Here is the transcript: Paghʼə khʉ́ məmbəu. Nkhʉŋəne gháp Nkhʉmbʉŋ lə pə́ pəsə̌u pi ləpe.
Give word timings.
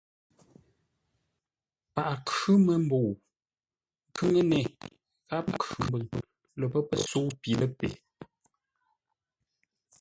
Paghʼə 1.93 2.15
khʉ́ 2.27 2.55
məmbəu. 2.65 3.11
Nkhʉŋəne 4.09 4.57
gháp 5.27 5.45
Nkhʉmbʉŋ 5.55 6.03
lə 6.59 6.65
pə́ 6.71 6.81
pəsə̌u 6.89 7.29
pi 7.41 7.51
ləpe. 7.59 7.87